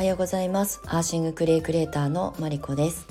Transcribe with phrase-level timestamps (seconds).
[0.00, 0.80] はようございます。
[0.86, 3.06] アーシングクレイクレーターのマリコです。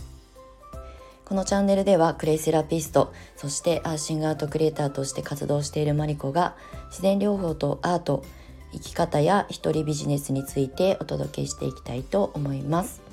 [1.24, 6.56] このチャンネルではクレイセラピストそしてアーシングアートクリエイターとして活動しているマリコが
[6.88, 8.24] 自然療法とアート
[8.72, 13.04] 生き方や一人ビジネスについてお届けしていきたいと思います。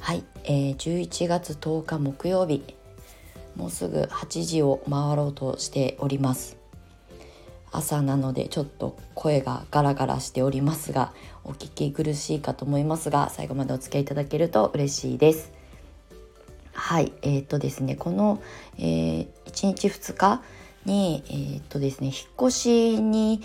[0.00, 2.64] はい、えー、11月10日木曜日。
[3.56, 6.63] もうすぐ8時を回ろうとしております。
[7.76, 11.12] 朝なのでちょっと声がガラガラしておりますが
[11.44, 15.52] お聞き苦しいかと思いますが最後までお付き合いいただけると嬉しいです。
[16.72, 18.42] はいえー、っとですねこの、
[18.78, 20.42] えー、1日2日
[20.84, 22.16] にえー、っとですね引っ
[22.48, 23.42] 越しに、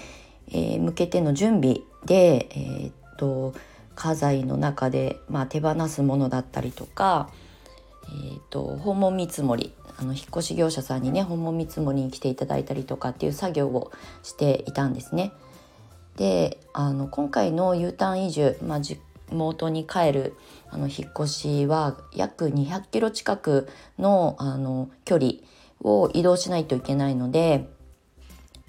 [0.51, 3.53] え、向けての準備でえー、っと
[3.95, 7.29] 家財の中で、まあ、手放すものだったりとか、
[8.07, 13.91] えーと訪問見積もりあの引っ越し業者さんにね訪問見積もりに来ていただいたりとかっていう作業を
[14.23, 15.33] していたんですね。
[16.15, 20.35] であの今回の U ターン移住、まあ、地元に帰る
[20.69, 25.31] あの引っ越しは約200キロ近くのあの距離
[25.81, 27.69] を移動しないといけないので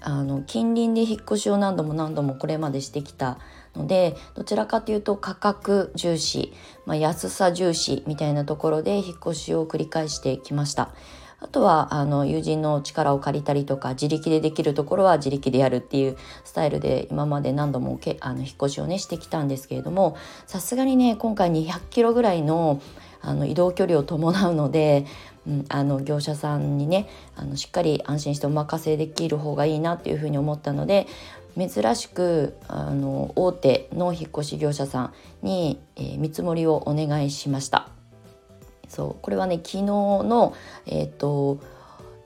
[0.01, 3.37] あの近隣で引っ越しを何度も何度もこれまでしてきた
[3.75, 6.53] のでどちらかというと価格重視、
[6.85, 10.93] まあ、安さ重視みたいなところで引っ越しを繰り返してきました。
[11.41, 22.81] あとはあの友人の力を借りたりとか自力でできるところは自力でやるっていうスタイルで今まで何度もけあの引っ越しをねしてきたんですけれどもさすがにね今回200キロぐらいの
[23.23, 25.05] あの移動距離を伴うので、
[25.47, 31.05] うん、あの業者さんにねあのしっかり安心してお任せできる方がいいなっていうふうに思ったので
[31.55, 35.13] 珍しくあの大手の引っ越し業者さん
[35.45, 38.00] に、えー、見積もりをお願いしました。
[38.91, 40.53] そうこれはね昨日の、
[40.85, 41.59] えーと、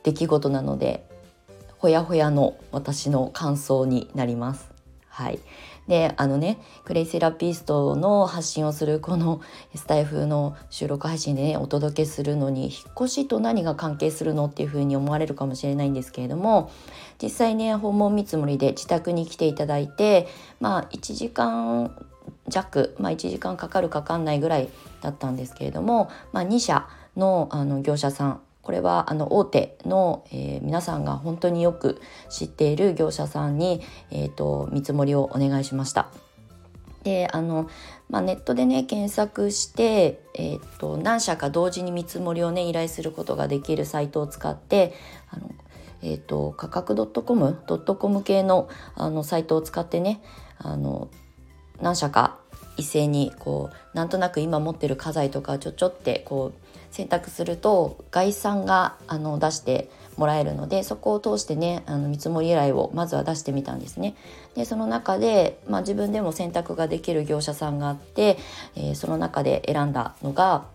[0.02, 1.06] 出来事なので
[1.78, 4.74] ほやほやの私の感想になります。
[5.08, 5.40] はい、
[5.88, 9.42] であのねクレイセラピストの発信をするこの
[9.76, 16.72] スタイフの収録配信でねお届けするのに引っ越しと何が関係するのっていうふうに思われるかもしれないんですけれども
[17.22, 20.28] 実際ね訪問見積もりで自宅に来ていただいて
[20.60, 21.96] まあ1時間
[22.48, 24.70] 弱、まあ、1時間かかるかかんないぐらい
[25.06, 36.08] だったんですけれども、まあ、2社のあの業者さんこれはあの大手の、えー、皆さんが本当によく知っている業者さんに、えーと、見積もりをお願いしました。
[37.04, 37.70] であの、
[38.10, 44.94] まあ、ネットでね検索して、えーと、何社か同時に見積もりをね依頼することができるサイトを使って
[45.30, 45.52] あの、
[46.02, 50.24] えーと、価格 .com ドットコム系のあのサイトを使ってね
[50.58, 51.10] あの
[51.80, 52.40] 何社か
[52.78, 64.16] 一斉にこうなんとなく今持ってる家財とかちょちょってこう選択すると概算があの出してもらえるのでそこを通してねあの見積もり依頼をまずは出してみたんですね。
[64.56, 68.38] でその中で、まあ、自分でも選択ができる業者さんがあって、
[68.76, 70.66] えー、その中で選んだのが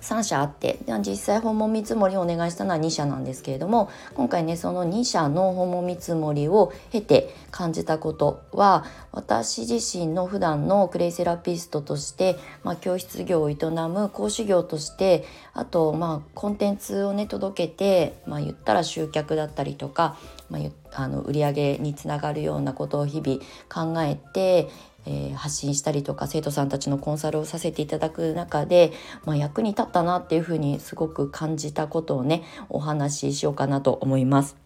[0.00, 13.56] 3社あって実際訪問見積もりをお願いしたのは2社なんですけれども今回ねその2社の訪問見積もりを経て感じたことは私自身の普段のクレイセラピストとして、まあ、教室業を営
[13.88, 15.24] む講師業として
[15.54, 20.18] あとまあコンテンツをね届けて、まあ、言ったら集客だったりとか、
[20.50, 24.68] まあ、あの売り上げにつながるようなことを日々考えて
[25.06, 28.92] えー、発信したりとか生徒さんたちのコンサルをさせていただく中で、
[29.24, 34.56] まあ、役に立ったなっていうふうにすごく感じたことをねお話ししようかなと思います。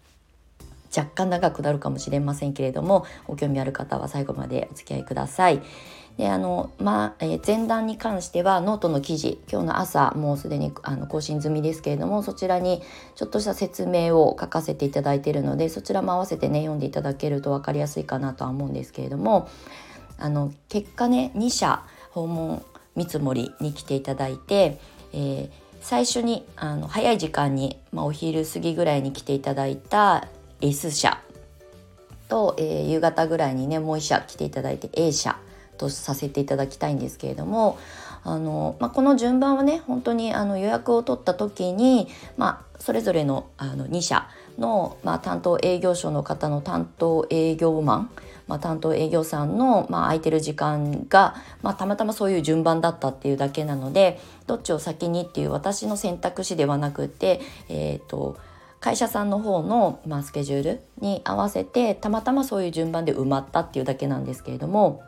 [0.95, 5.61] 若干長くなるかもしれませんけれどもご興味ある方は最後までお付き合いください。
[6.17, 12.81] であのまあ、えー、前段に関してはノートの記事今日の朝もうすでにあの更新済みですけれどもそちらに
[13.15, 19.49] ちょっとした説明を書かせていただいているのでそちらも合わせてね読んでいただけると分かりやすいかなとは思うんですけれども
[20.21, 22.63] あの結果ね2社訪問
[22.95, 24.79] 見積もりに来ていただいて、
[25.13, 25.49] えー、
[25.81, 30.27] 最初にあの早い時間に、まあ、お昼過ぎぐらいに来ていただいた
[30.61, 31.19] S 社
[32.29, 35.37] と、えー、夕方ぐらいにねもう1社来ていただいて A 社
[35.77, 37.79] とさせていただきたいんですけれども
[38.23, 42.07] あの、まあ、この順番はね本当にあの予約を取った時に、
[42.37, 48.09] まあ、それぞれのあの2社の、まあ、担当営業所の方の担当営業マン
[48.51, 57.39] まあ、担当営業さんの、まあ、空いてる時間が、まあ、たまたまそういう順番だったっていうだけなのでどっちを先にっていう私の選択肢ではなくて、
[57.69, 58.37] えーと、
[58.81, 65.01] 会社さんの方の、まあ、スケジュールに合わせてたまたまそういう順番で埋まったっていうだけなんですけれども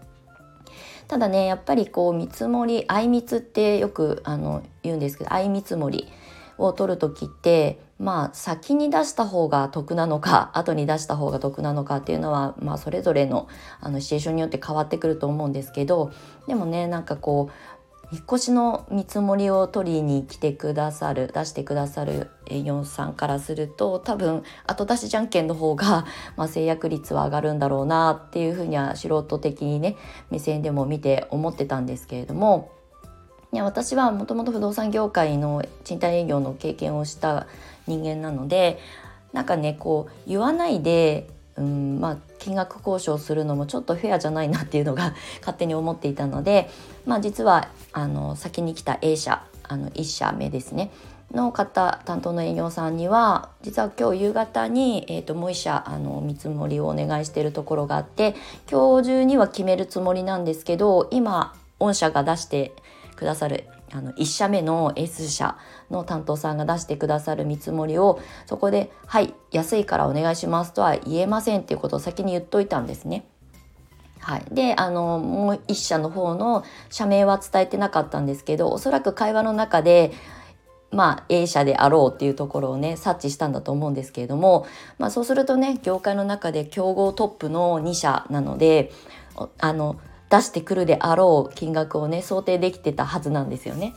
[1.09, 6.07] ただねやっぱりこう見積もり相見積ってよくあの言うんですけど相見積もり
[6.57, 13.47] を取る時ってまあ先に出した方が得なのか 後に出した方が得なのかっていうのは、まあ、それぞれの
[13.81, 16.11] あのシチュエーションによって変わってくると思うんですけど
[16.47, 17.53] でもねなんかこう
[18.13, 26.05] 引っ越しの見積もりを取りに来てくださる出してくださる営業さんからすると多分後出しじゃんけんの方が、
[26.37, 29.97] まあ、制約率は上がるんだろうなっていうふうには素人的にね
[30.29, 32.69] 目線でも見て思ってたんですけれども。
[33.53, 37.45] いや私はもともと不動産業界の賃貸営業の経験をした
[37.85, 38.79] 人間なので
[39.31, 46.67] なんかねこう言わないでうんまあ、金額交渉するのもちょっとフェアじゃないなっていうのが 勝手に思っていたので、
[47.05, 50.89] まあ、実はあの先に来た A 社あの1社目ですね
[51.31, 58.35] の方担当の営業さんには実は今日夕方に、えー、ともう1社あの見積もりをお願いしているところがあって
[58.71, 62.73] 今日中には決めるつもりなんですけど今御社が出して
[63.15, 65.57] くださるあの1社目の S 社
[65.91, 73.25] の担当さんが出してくださる見積もりをそこで「はい安いからお願いします」とは言えませんっていうことを先に言っといたんですね。
[74.19, 80.13] はい、であのもう1社の方の社名は伝えてなかったんですけどおそらく会話の中で
[80.91, 84.65] まあ A 社であろうっていうところをね察知したんだと思うんですけれども、
[84.97, 88.91] まあ、そうするとね業界の中で競合トップの2社なので
[89.59, 89.97] あの
[90.33, 93.93] 出してくるであろう金額をね想定できてたはずなんですよね。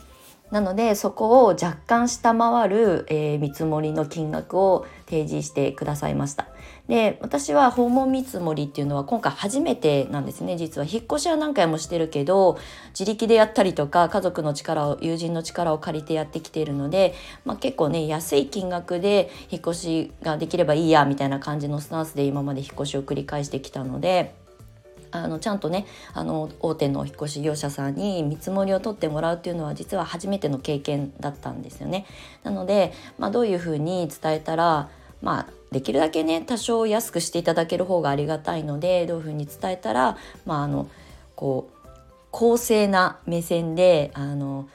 [0.51, 6.47] なのでそこを若干下回る、えー、見積もりの金額を提示してくださいました。
[6.87, 12.57] で私は訪問見積もりっていうのは今回初めてなんですね実は引っ越しは何回もしてるけど
[12.97, 17.13] 自力でやったりとか家族の力を友人の力を借りてやってきているので、
[17.43, 24.46] まあ、結構ね安い金額で引っ越しができればいいやみたいな感じのスタンスで今まで引っ越しを繰り返してきたので。
[25.23, 32.05] あのちゃんとねあの大手の引っ越し業者さんに見積もりを取ってもらうっていうのは実は初めての経験だったんですよね。
[32.43, 34.89] なので、まあ、どういうふうに伝えたら
[35.21, 40.87] まあできるだけね多少安くしていただける方がありがたいのでどういうふうに伝えたらまああの
[41.35, 41.87] こう
[42.31, 44.67] 公正な目線であの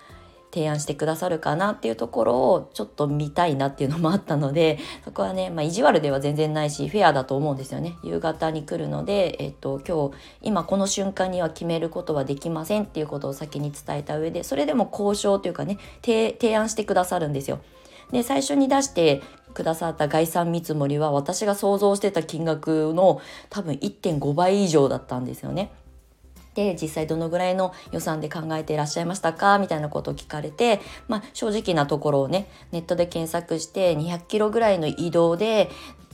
[0.52, 17.58] 提案してくださるかなっていうところをちょっと見たいなっていうのもあったので そこはね、まあ、意地悪では全然ないしフェアだと思うんですよね夕方に来るので、えっと、今日今この瞬間には決めることはできませんっていうことを先に伝えた上でそれでも交渉というかね提案してくださるんですよ。
[18.10, 19.22] で最初に出して
[19.54, 25.70] くださった概算見積もりは私が想像してた金額の多分1.5倍以上だったんですよね。
[26.54, 35.70] で実際どのぐらいの予算で考えていらっしゃいましたかみたいなことを聞かれて、まあ、正直なところをねネットで検索して200キロぐらいの移動で、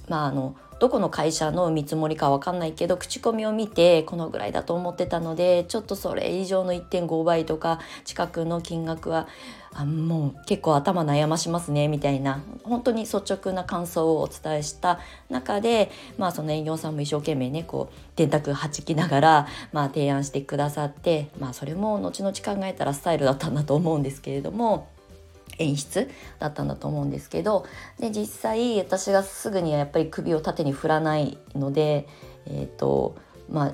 [0.08, 9.28] まあ、あのどこの会社の見積もりかわかんないけど口コミを見てこのぐらいだと思ってたのでちょっとそれ以上の1.5倍とか近くの金額は
[9.74, 14.98] あもう結構頭悩ましますねみたいな本当に率直な感想をお伝えした
[15.28, 24.88] 中でまあその営業さんも一生懸命ねこう電卓はちきながら、まあ、提案してくださってまあそれも後々考えたらスタイルだったんだと思うんですけれども。
[25.58, 27.66] 演出だったんだと思うんですけど
[27.98, 32.06] で実際私がすぐにはやっぱり首を縦に振らないので
[32.46, 33.16] えっ、ー、と
[33.50, 33.72] まあ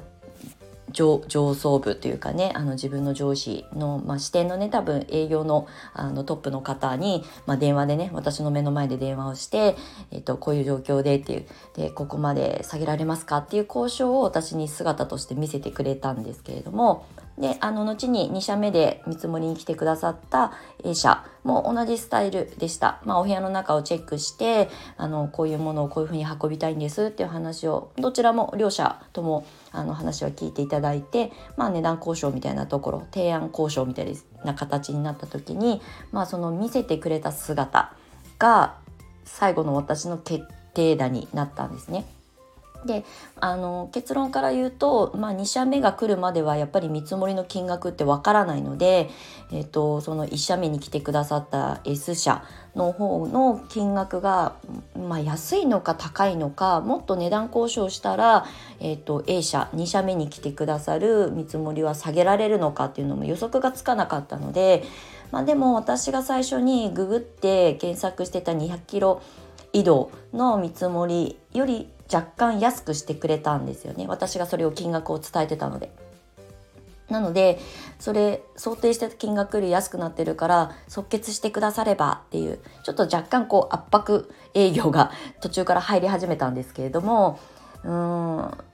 [0.94, 9.76] 上上層部というかねあの自分の上司の、まあ、視点のね多分営業のあのトップの方に、まあ、電話でね私の目の前で電話をして、
[10.10, 17.06] えっと、こういう状況でっていうでここまで下げられますかっていう交渉を私に姿として見せてくれたんですけれども
[17.38, 20.52] であの後に2社目で見積もりに来てくださった
[20.84, 37.92] A 社も同じスタイルでした、まあ、お部屋の中をチェックしてあのこういうものをこういうふうに運びたいんですっていう話をどちらも両者ともあの話は聞いていただいて、まあ、値段交渉みたいなところ提案交渉みたいな形になった時に、まあ、その見せてくれた姿
[38.38, 38.76] が
[39.24, 42.04] 最後の私の決定打になったんですね。
[42.86, 43.04] で
[43.40, 49.10] あの結論から言うと、まあ、2社目が来るまではやっぱり見積もりの金額ってわからないので、
[49.50, 54.56] えーと、その1社目に来てくださった S 社の方の金額が、
[54.96, 58.46] まあ、安いのか高いのかもっと値段交渉したら、
[58.80, 64.84] えーと、と A 社2社目に来てくださる見積もりは下げられるのかっていうのも予測がつかなかったので、
[65.30, 69.22] まあ、でも私が最初にググって検索してた200キロ
[69.74, 75.92] 移動の見積もりより若干安くしてくれたんですよね私がそれを金額を伝えてたので。
[77.10, 77.58] なので
[77.98, 85.12] それ想定してた金額より安くなってるから即決してくださればっていうちょっと若干こう圧迫営業が
[85.42, 87.38] 途中から入り始めたんですけれども
[87.84, 87.94] うーん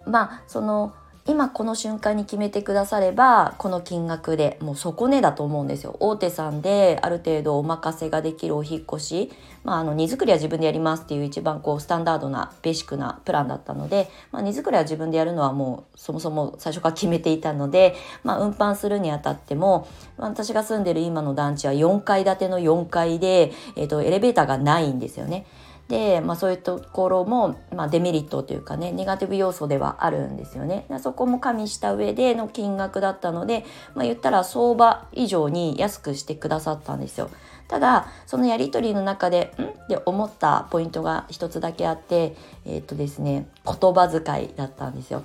[0.07, 0.95] まあその
[1.27, 9.31] 今この瞬間に決めてくださればこの金額でもう底値だと思うんですよ大手さんである程度お任せができるお引越し、
[9.63, 25.45] まあ、あの荷造りは自分でやりますっていう一番こうスタンダードなベーシックなプランだったので、まあ、荷造りは自分でやるのはもうそもそも最初から決めていたので、まあ、運搬するにあたっても私が住んでる今の団地は4階建ての4階で、えーとエレベーターがないんですよね。
[25.91, 30.87] で、まあ、そういうところも、まあ、デメリットというかねネガティブ要素ではあるんですよね。
[31.01, 37.29] そこも加味した上での金額だったので、まあ、言ったら相場以上に安くしてくださったんですよ。
[37.67, 39.65] ただそのやり取りの中でん？
[39.65, 45.23] って思ったポイントが一つだけあってえー、っとですね言葉遣いだったんですよ。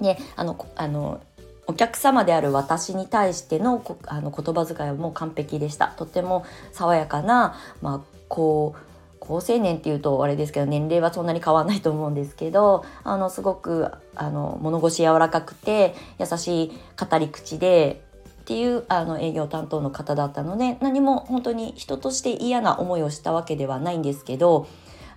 [0.00, 1.20] であのあの
[1.66, 5.88] お客様である私に対してのあの言葉遣いはもう完璧でした。
[5.88, 8.87] とても爽やかな、まあ、こう
[9.28, 18.02] 高青年っていうとあれですけど年齢はそんなに変わんないと思うんですけどあのすごくあの物腰柔らかくて優しい語り口で
[18.40, 24.66] っていうあの営業担当の方だったので何も本当に人として嫌な思いをしたわけではないんですけど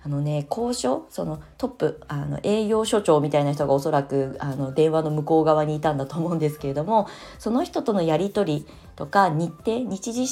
[0.04, 1.06] あのね交渉？
[1.10, 8.66] そのトップあの営業所長みたいな人がおそらくあの電話の向こう側にいたんだと思うんですけれどもその人とのやり取り
[8.96, 9.78] とか日程？
[9.78, 10.26] 日時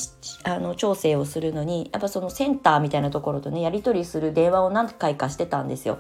[0.45, 5.99] あの調整をするのにやっぱそのセンターみたいなところとねやり取りする電話を何回かしてたんですよ。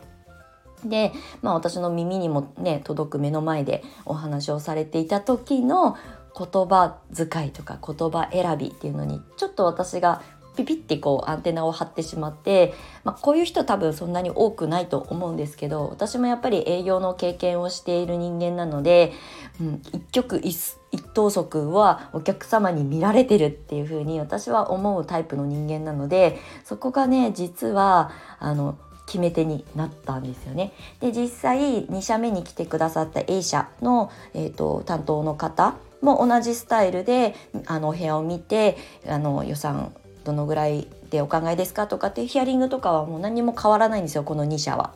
[0.85, 1.13] で、
[1.43, 5.97] まあ、私の耳にもね届く目の前でお話をされていた時の
[6.37, 10.23] 言葉遣いとか言葉選びっていうのにちょっと私が
[10.57, 19.13] ピピってこうアンテナを張ってしまって、まあ、こういう人多分そんなに多くないと思うんですけど私もやっぱり営業の経験をしている人間なので、
[19.61, 28.77] うん、一曲一一等足はお客様に見られてるっていう風に私は思うタイプの人間なのでそこがね実はあの
[29.07, 30.73] 決め手になったんですよね。
[31.01, 37.35] で実際2社目に来てくださった A 社の、えーと、担当の方も同じスタイルで
[37.67, 38.77] あのお部屋を見て
[39.09, 39.93] あの予算
[40.25, 44.93] どのぐらいでお考えですかとかっていうヒアリングとかはもう何も変わらないんですよこの2社は。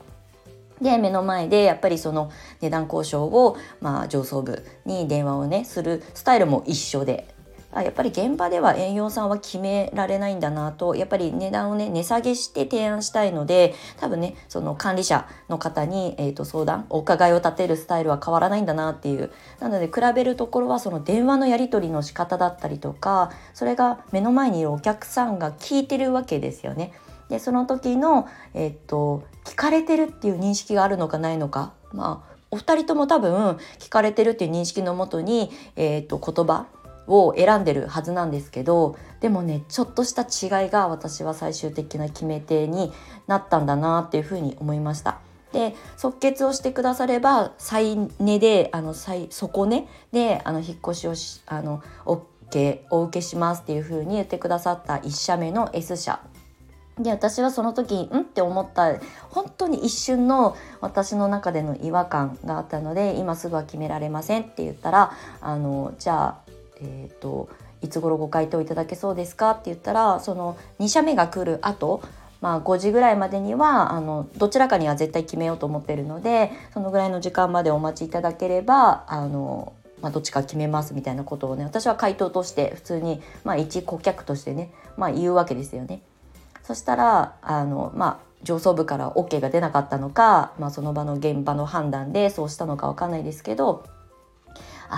[0.81, 7.29] で目の前でやっぱりその値段交渉を、まあ、上層部に電話をねするスタイルも一緒で
[7.75, 26.93] あやっぱり現場では営業さんは決められないんだなとやっぱり値段をね値下げして提案したいので多分ねその管理者の方に、えー、と相談お伺いを立てるスタイルは変わらないんだなっていうなので比べるところはその電話のやり取りの仕方だったりとかそれが目の前にいるお客さんが聞いてるわけですよね。
[27.29, 36.67] でその時の、えー、っと聞かれてるっていう認識があるのかないのかまあお二人とも多分聞かれてるっていう認識のもとに、えー、っと言葉
[37.07, 42.93] を選んでるはずなんですけどでもねちょっとした違いが私は最終的な決め手に
[43.27, 45.21] なったんだなっていうふうに思いました。
[45.53, 56.21] で即決をしてくだされば再値であの最底値であの引っ越しをしあの OK お受けしますっていうふうに言ってくださった1社目の S 社
[56.99, 66.44] で私はその時んって思った本当に一瞬の私の中での違和感があったので今すぐは決められませんって言ったらあのじゃあ
[66.85, 67.49] えーと、
[67.83, 69.53] いつ頃ご回答いただけそうですか？
[69.53, 72.03] って言ったらその2社目が来る後
[72.41, 79.73] まあ5時ぐらいまでにはあのどちらかには絶対決めようと思ってるのでそのぐらいの時間までお待ちいただければあの、
[80.03, 86.03] まあ、どっちか決めますみたいなことをね私は回答として普通に、まあ、一顧客としてね、まあ、言うわけですよね。
[86.63, 93.85] そしたらあの、まあ上層部から OK が出なかったのか、まあ、その場の現場の判断でそうしたのか分かんないですけど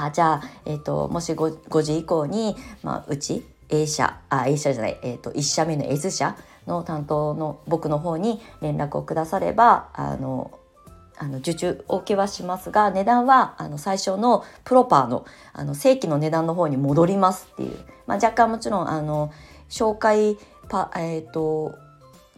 [0.04, 6.36] あじゃあ、えーと、もし 5, 5時以降に、まあ、うち A 社あ A 社じゃない、えーと、1社目の S 社
[6.66, 10.50] の担当の僕の方に連絡をくださればあの
[11.18, 15.24] あの受注お受けはしますが値段はあの最初のプロパーの
[15.54, 19.32] あの正規の値段の方に戻りますっていう、まあ、若干もちろんあの
[19.70, 20.36] 紹介
[20.68, 21.74] パ、えーと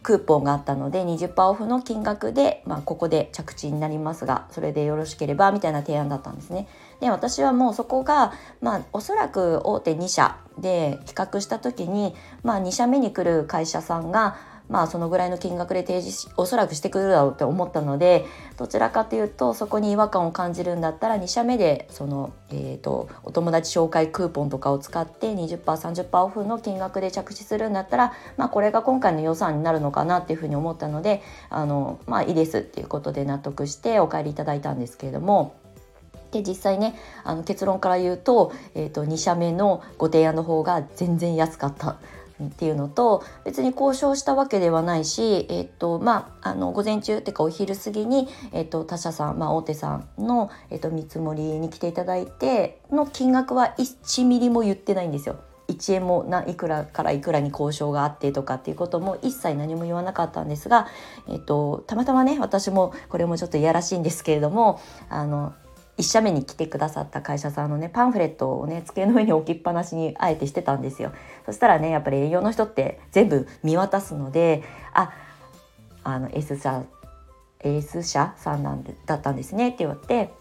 [0.09, 6.67] クーポンがあったので20%オフの金額で、まあ、ここで着地になりますがそれでよろしければみたいな提案だったんですね。
[6.99, 14.35] で私はもうそこが、まあ、おそらく大手2社で企画した時に、まあ、2社目に来る会社さんが
[14.69, 18.25] まあそのぐらいの金額で提示しおそらくしてくるだろうって思ったので
[18.57, 35.55] どちらかというとそこに違和感を感じるんだったら2社目でその、えーと、お友達紹介クーポンとかを使って 20%30% オフの金額で着地するんだったら、まあ、これが今回の予算になるのかなっていうふうに思ったのであの、まあ、いいですっていうことで納得してお帰りいただいたんですけれども。
[36.31, 41.97] で実際ねあの結論から言うと,、えーと、2社目のご提案の方が全然安かった
[42.47, 55.39] っていうのと別に交渉したわけではないし、えーとまあ、あの午前中っていうかお昼過ぎに、えーと、他社さん、まあ、大手さんの、えーと、見積もりに来ていただいての金額は1ミリも言ってないんですよ。
[55.67, 60.87] 1円もないくらからいくらに交渉があってとかっていうことも一切何も言わなかったんですが、
[61.27, 65.53] えーとたまたまね私もこれもちょっといやらしいんですけれどもあの
[65.99, 71.11] 1社目に来てくださった会社さんのねパンフレットをね机の上に置きっぱなしにあえてしてたんですよ。
[71.45, 74.63] そしたらねやっぱり営業の人って全部見渡すので
[74.93, 75.11] あ
[76.03, 76.83] あの S 社
[77.59, 80.33] S 社さんなんでだったんですねって言われて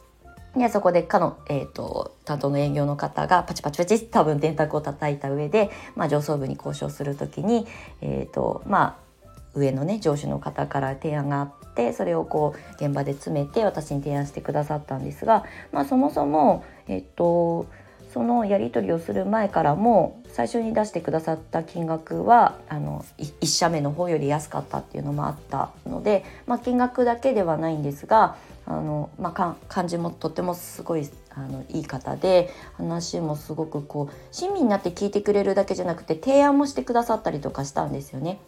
[0.56, 7.66] でそこでかの、えーと、担当の営業の方がパチパチパチ多分電卓を叩いた上で、まあ、上層部に交渉する時に、
[8.00, 17.66] えーとまあ、上のね上司の方から提案があっってそれをこう現場で詰めて私に提案してくださったんですが、まあ、そもそも、えっと、
[18.12, 38.40] そのやり取りをする前からも最初に出してくださった金額はあの1社目の方より安かったっていうのもあったので、まあ、金額だけではないんですがあの、まあ、感じもとてもすごいあのいい方で話もすごくこう親身になって聞いてくれるだけじゃなくて提案もしてくださったりとかしたんですよね。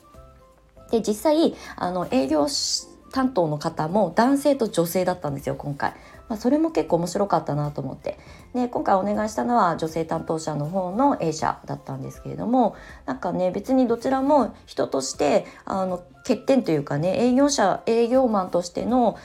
[0.90, 2.48] で実際あの営業
[3.12, 5.94] 担当の方も男性と女性だったんですよ今回。
[6.30, 8.16] まあ、それも結構面白かったなと思って
[8.54, 19.18] で今回お願いしたのは女性担当者の方の A 社だったんですけれどもなんかね別にどちらも人としてあの欠点というかね営業者営業マンとしての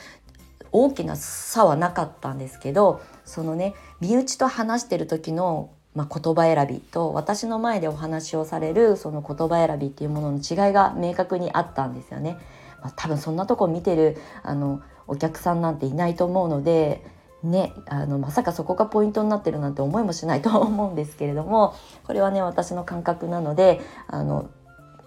[0.71, 12.37] 大きな差はなかったんですけどそのね身内と話してる時のまあ、言葉選びと私の前でお話をされるその言葉選びっていうものの違いが明確にあったんですよね。
[12.85, 17.03] ま、多分そんなとこ見てるあのお客さんなんていないと思うので
[17.43, 24.49] ね、あのまさかそこがポイントになってるなんて思いもしないとは思うんですけれどもこれはね私の感覚なのであの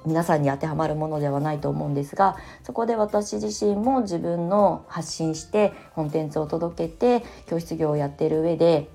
[0.06, 8.88] 皆さんに当てはまるものではないと思うんですがそこで私自身も自分の発信してコンテンツを届けて教室業をやってる上で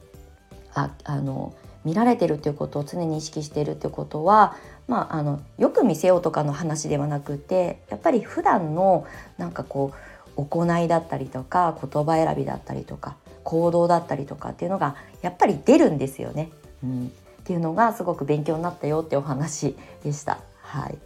[0.73, 4.55] ああの見られてるっていうことを常に意識してるっていうことは
[4.87, 9.93] まあ、あのよく見せようとかの話ではなくてやっぱり普段のなんかこ
[10.35, 16.49] う行いだったりとか言葉選びだったりとか行動だったりとかっていうのがやっぱり出るんですよね。
[16.83, 17.09] うん、っ
[17.43, 20.39] ていうのがすごく勉強になったよってお話でした。
[20.61, 20.97] はい、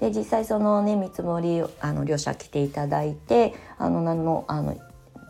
[0.00, 4.76] で実際そのね見積もりあの両者来ていただいてあの何のあの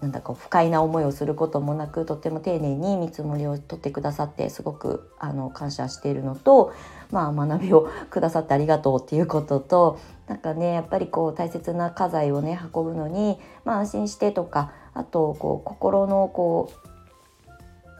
[0.04, 6.74] なんだか不快な思いをすることもなくとっても丁寧に見積もりを取ってくださってすごくあの感謝しているのと、
[7.10, 16.90] まあ、学びをくださってありがとうっていうこととなんかねやっぱりこう大切な家財をね運ぶのに、まあ、安心してとかあとこう心のこう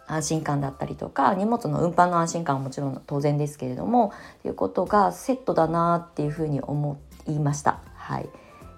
[0.06, 7.80] 安心感だったりとか荷物の運搬の安心感はもちろん当然ですけれどもっていうことがセットだなっていうふうに思いました。
[7.94, 8.28] はい、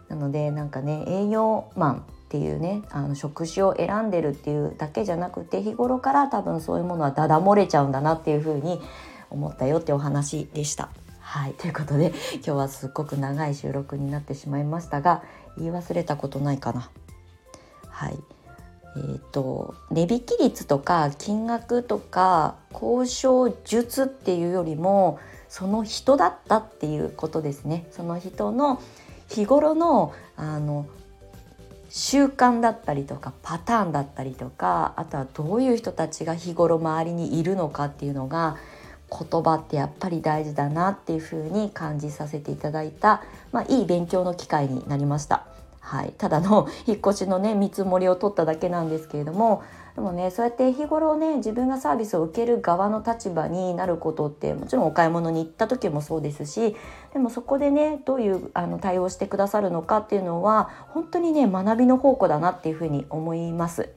[0.09, 8.81] なのでなんかね営業マンっていうねあの職種を選んでるっていうだけじゃなくて日頃から多分そういうものはダダ漏れちゃうんだなっていうふうに
[9.31, 10.90] 思ったよってお話でした。
[11.20, 15.25] はいということで今日はすっごく長い収録になってしまいましたが
[15.57, 16.90] 言い忘れたことないかな。
[17.88, 18.18] はい
[18.96, 25.18] えーと、値引き率とか金額とか交渉術っていうよりも
[25.49, 28.81] その人だったっていうことですねその人の
[29.29, 30.87] 日頃のあの
[31.88, 38.57] 習慣だったりとかパターンだったりとかあとはどういう人たちが日頃周りにいるのかっていうのが
[39.11, 43.22] 言葉ってやっぱり大事だなっていうふうに感じさせていただいた、
[43.53, 45.46] まあ、いい勉強の機会になりました。
[45.81, 49.62] はい、ただの引っ越しのね見積もりを取っただけなんですけれども
[49.96, 56.76] でもねそうやって日頃ね自分がサービスを受ける側の立場になることってもちろんお買い物に行った時もそうですし
[57.14, 63.88] でもそこでねどういうあの対応してくださるのかっていうのは本当にね学びの宝庫だなっていうふうに思います。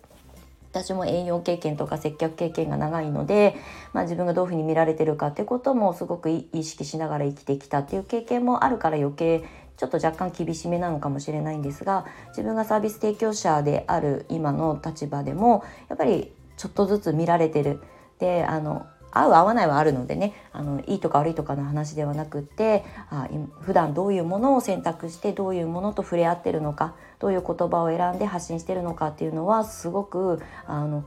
[0.72, 3.56] 私も営業経験とか接客経験が長いので、
[3.92, 9.44] まあ、自分がどういうふうに見られてるかってこともすごく意識しながら生きてきたっていう経験もあるから余計
[9.80, 17.82] ちょっと若干厳しめなのかもしれないんですが自分がサービス提供者である今の立場でもやっぱりちょっとずつ見られてる
[18.20, 23.30] であの合う合わないはあるのでねあのいいとか悪いとかの話ではなくってあ
[23.62, 31.06] 普段どういうものを選択してどういうものと触れ合ってるのかどういう言葉を選んで発信してるのかっていうのはすごくあの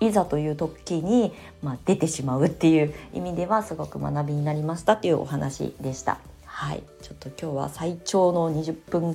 [0.00, 6.18] いざという時に、まあ、出てしまうっていう意味ではすごく学びになりましたっていうお話でした。
[6.56, 9.14] はいちょっと今日は最長の20分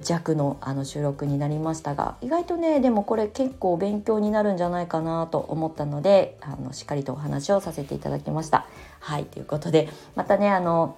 [0.00, 8.66] 弱のあの収録になりましたが意外とねでもこれ結構勉強になるんじゃないかなと思ったのであのしっかりとお話をさせていただきました。
[9.00, 10.96] はいということでまたねあの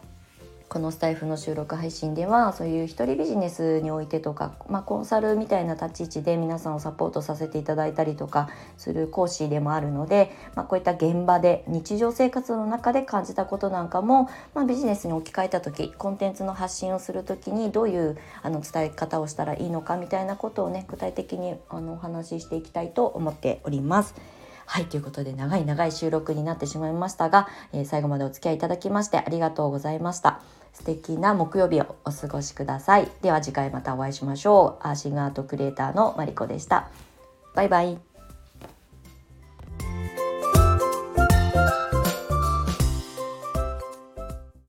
[0.75, 24.17] このスタイフの収録配信ではそういう一人ビジネスにおいてとか、まあ、コンサルみたいな立ち位置で皆さんをサポートさせていただいたりとかする講師でもあるので、まあ、こういった現場で日常生活の中で感じたことなんかも、まあ、ビジネスに置き換えた時コンテンツの発信をする時にどういうあの伝え方をしたらいいのかみたいなことをね具体的にあのお話ししていきたいと思っております。
[24.67, 30.41] はいということで長い長い収録になってしまいましたが、えー、最後までお付き合いいただきましてありがとうございました。
[30.75, 33.11] 素敵な木曜日をお過ごしください。
[33.23, 34.87] では次回またお会いしましょう。
[34.87, 36.91] アーシングアートクリエイターのマリコでした。
[37.55, 38.14] バイバイ。